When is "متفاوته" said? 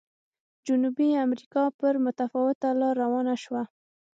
2.05-2.67